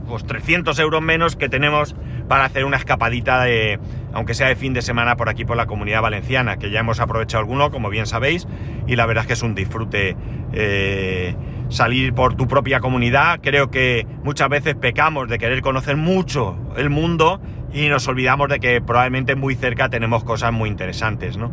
pues 0.07 0.25
300 0.25 0.77
euros 0.79 1.01
menos 1.01 1.35
que 1.35 1.49
tenemos 1.49 1.95
para 2.27 2.45
hacer 2.45 2.65
una 2.65 2.77
escapadita 2.77 3.43
de, 3.43 3.79
aunque 4.13 4.33
sea 4.33 4.47
de 4.47 4.55
fin 4.55 4.73
de 4.73 4.81
semana 4.81 5.15
por 5.15 5.29
aquí 5.29 5.45
por 5.45 5.57
la 5.57 5.65
comunidad 5.65 6.01
valenciana, 6.01 6.57
que 6.57 6.71
ya 6.71 6.79
hemos 6.79 6.99
aprovechado 6.99 7.41
alguno, 7.41 7.71
como 7.71 7.89
bien 7.89 8.07
sabéis, 8.07 8.47
y 8.87 8.95
la 8.95 9.05
verdad 9.05 9.23
es 9.23 9.27
que 9.27 9.33
es 9.33 9.43
un 9.43 9.55
disfrute 9.55 10.15
eh, 10.53 11.35
salir 11.69 12.13
por 12.13 12.35
tu 12.35 12.47
propia 12.47 12.79
comunidad. 12.79 13.39
Creo 13.41 13.69
que 13.69 14.07
muchas 14.23 14.49
veces 14.49 14.75
pecamos 14.75 15.27
de 15.27 15.37
querer 15.37 15.61
conocer 15.61 15.97
mucho 15.97 16.57
el 16.77 16.89
mundo 16.89 17.41
y 17.73 17.89
nos 17.89 18.07
olvidamos 18.07 18.49
de 18.49 18.59
que 18.59 18.81
probablemente 18.81 19.35
muy 19.35 19.55
cerca 19.55 19.89
tenemos 19.89 20.23
cosas 20.23 20.51
muy 20.53 20.69
interesantes, 20.69 21.37
¿no? 21.37 21.51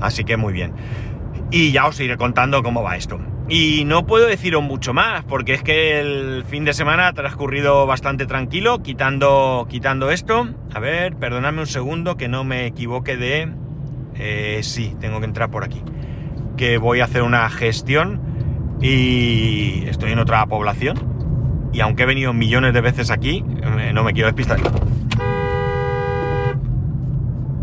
Así 0.00 0.24
que 0.24 0.36
muy 0.36 0.52
bien. 0.52 0.72
Y 1.50 1.72
ya 1.72 1.86
os 1.86 1.98
iré 2.00 2.16
contando 2.16 2.62
cómo 2.62 2.82
va 2.82 2.96
esto. 2.96 3.20
Y 3.52 3.84
no 3.84 4.06
puedo 4.06 4.28
deciros 4.28 4.62
mucho 4.62 4.94
más, 4.94 5.24
porque 5.24 5.54
es 5.54 5.62
que 5.64 5.98
el 5.98 6.44
fin 6.44 6.64
de 6.64 6.72
semana 6.72 7.08
ha 7.08 7.12
transcurrido 7.14 7.84
bastante 7.84 8.24
tranquilo, 8.24 8.80
quitando, 8.80 9.66
quitando 9.68 10.12
esto. 10.12 10.48
A 10.72 10.78
ver, 10.78 11.16
perdonadme 11.16 11.58
un 11.62 11.66
segundo 11.66 12.16
que 12.16 12.28
no 12.28 12.44
me 12.44 12.66
equivoque 12.66 13.16
de... 13.16 13.52
Eh, 14.14 14.60
sí, 14.62 14.94
tengo 15.00 15.18
que 15.18 15.26
entrar 15.26 15.50
por 15.50 15.64
aquí. 15.64 15.82
Que 16.56 16.78
voy 16.78 17.00
a 17.00 17.04
hacer 17.06 17.22
una 17.22 17.50
gestión 17.50 18.20
y 18.80 19.82
estoy 19.88 20.12
en 20.12 20.20
otra 20.20 20.46
población. 20.46 21.70
Y 21.72 21.80
aunque 21.80 22.04
he 22.04 22.06
venido 22.06 22.32
millones 22.32 22.72
de 22.72 22.80
veces 22.80 23.10
aquí, 23.10 23.44
eh, 23.80 23.90
no 23.92 24.04
me 24.04 24.12
quiero 24.12 24.28
despistar. 24.28 24.60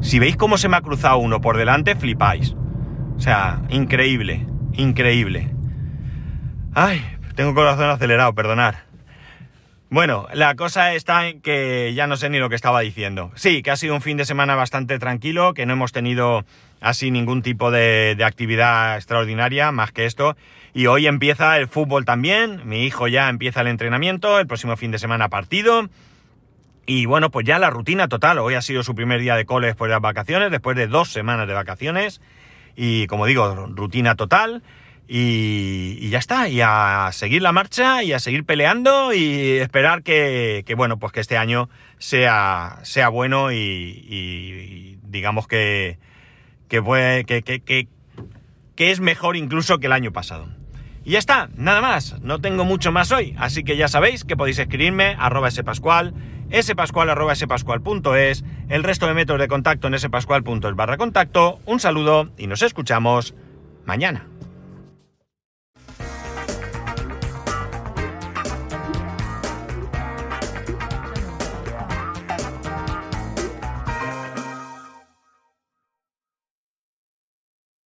Si 0.01 0.19
veis 0.19 0.35
cómo 0.35 0.57
se 0.57 0.67
me 0.67 0.75
ha 0.75 0.81
cruzado 0.81 1.19
uno 1.19 1.39
por 1.39 1.55
delante, 1.55 1.95
flipáis. 1.95 2.57
O 3.15 3.21
sea, 3.21 3.61
increíble, 3.69 4.45
increíble. 4.73 5.56
Ay, 6.79 7.03
tengo 7.33 7.55
corazón 7.55 7.89
acelerado, 7.89 8.35
perdonar. 8.35 8.83
Bueno, 9.89 10.27
la 10.31 10.53
cosa 10.53 10.93
está 10.93 11.27
en 11.27 11.41
que 11.41 11.91
ya 11.95 12.05
no 12.05 12.17
sé 12.17 12.29
ni 12.29 12.37
lo 12.37 12.49
que 12.49 12.55
estaba 12.55 12.81
diciendo. 12.81 13.31
Sí, 13.33 13.63
que 13.63 13.71
ha 13.71 13.75
sido 13.77 13.95
un 13.95 14.01
fin 14.03 14.15
de 14.15 14.25
semana 14.25 14.53
bastante 14.53 14.99
tranquilo, 14.99 15.55
que 15.55 15.65
no 15.65 15.73
hemos 15.73 15.91
tenido 15.91 16.45
así 16.79 17.09
ningún 17.09 17.41
tipo 17.41 17.71
de, 17.71 18.15
actividad 18.23 18.95
extraordinaria 18.95 19.71
más 19.71 19.91
que 19.91 20.05
esto. 20.05 20.37
Y 20.71 20.85
hoy 20.85 21.07
empieza 21.07 21.57
el 21.57 21.67
fútbol 21.67 22.05
también, 22.05 22.61
mi 22.65 22.83
hijo 22.83 23.07
ya 23.07 23.27
empieza 23.27 23.61
el 23.61 23.67
entrenamiento, 23.69 24.37
el 24.37 24.45
próximo 24.45 24.77
fin 24.77 24.91
de 24.91 24.99
semana 24.99 25.29
partido. 25.29 25.89
Y 26.85 27.07
bueno, 27.07 27.31
pues 27.31 27.47
ya 27.47 27.57
la 27.57 27.71
rutina 27.71 28.07
total. 28.07 28.37
Hoy 28.37 28.53
ha 28.53 28.61
sido 28.61 28.83
su 28.83 28.93
primer 28.93 29.19
día 29.19 29.35
de 29.35 29.45
cole 29.45 29.65
después 29.65 29.89
de 29.89 29.93
las 29.93 30.01
vacaciones, 30.01 30.51
después 30.51 30.77
de 30.77 30.85
dos 30.85 31.11
semanas 31.11 31.47
de 31.47 31.55
vacaciones. 31.55 32.21
Y 32.75 33.07
como 33.07 33.25
digo, 33.25 33.65
rutina 33.73 34.13
total. 34.13 34.61
Y, 35.09 36.09
ya 36.09 36.19
está, 36.19 36.49
y 36.49 36.59
a 36.61 37.09
seguir 37.13 37.41
la 37.41 37.53
marcha 37.53 38.03
y 38.03 38.11
a 38.11 38.19
seguir 38.19 38.43
peleando 38.43 39.13
y 39.13 39.57
esperar 39.57 40.03
que, 40.03 40.63
bueno, 40.75 40.97
pues 40.97 41.13
que 41.13 41.21
este 41.21 41.37
año 41.37 41.69
sea, 41.97 42.79
sea 42.83 43.09
bueno 43.09 43.51
y, 43.51 44.99
digamos 45.03 45.47
que, 45.47 45.97
que, 46.67 46.81
que, 47.25 47.87
que 48.75 48.91
es 48.91 48.99
mejor 48.99 49.37
incluso 49.37 49.79
que 49.79 49.87
el 49.87 49.93
año 49.93 50.11
pasado. 50.11 50.49
Y 51.05 51.11
ya 51.11 51.19
está, 51.19 51.49
nada 51.55 51.79
más, 51.79 52.19
no 52.19 52.41
tengo 52.41 52.65
mucho 52.65 52.91
más 52.91 53.13
hoy, 53.13 53.33
así 53.37 53.63
que 53.63 53.77
ya 53.77 53.87
sabéis 53.87 54.25
que 54.25 54.35
podéis 54.35 54.59
escribirme 54.59 55.15
arroba 55.17 55.49
spascual, 55.49 56.13
spascual 56.61 57.09
arroba 57.09 57.33
spascual.es, 57.33 58.43
el 58.67 58.83
resto 58.83 59.07
de 59.07 59.13
métodos 59.13 59.39
de 59.39 59.47
contacto 59.47 59.87
en 59.87 59.97
spascual.es 59.97 60.75
barra 60.75 60.97
contacto, 60.97 61.61
un 61.65 61.79
saludo 61.79 62.29
y 62.37 62.47
nos 62.47 62.61
escuchamos 62.61 63.35
mañana. 63.85 64.27